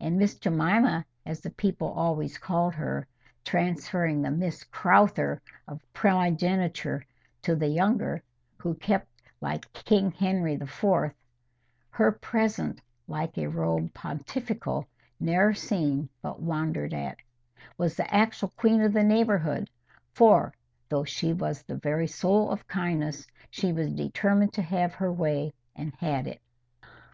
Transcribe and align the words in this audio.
And 0.00 0.16
Miss 0.16 0.36
Jemima, 0.38 1.04
as 1.26 1.42
the 1.42 1.50
people 1.50 1.88
always 1.90 2.38
called 2.38 2.72
her, 2.76 3.06
transferring 3.44 4.22
the 4.22 4.30
MISS 4.30 4.64
CROWTHER 4.64 5.42
of 5.68 5.84
primogeniture 5.92 7.04
to 7.42 7.54
the 7.54 7.68
younger, 7.68 8.22
who 8.56 8.72
kept, 8.76 9.10
like 9.42 9.70
King 9.74 10.12
Henry 10.12 10.54
IV.,— 10.54 11.12
"Her 11.90 12.10
presence, 12.10 12.80
like 13.06 13.36
a 13.36 13.48
robe 13.50 13.92
pontifical, 13.92 14.88
Ne'er 15.20 15.52
seen 15.52 16.08
but 16.22 16.40
wonder'd 16.40 16.94
at," 16.94 17.18
was 17.76 17.96
the 17.96 18.14
actual 18.14 18.54
queen 18.56 18.80
of 18.80 18.94
the 18.94 19.04
neighbourhood; 19.04 19.68
for, 20.14 20.54
though 20.88 21.04
she 21.04 21.34
was 21.34 21.60
the 21.62 21.76
very 21.76 22.06
soul 22.06 22.50
of 22.50 22.66
kindness, 22.66 23.26
she 23.50 23.74
was 23.74 23.92
determined 23.92 24.54
to 24.54 24.62
have 24.62 24.94
her 24.94 25.08
own 25.10 25.18
way, 25.18 25.52
and 25.74 25.92
had 25.96 26.26
it. 26.26 26.40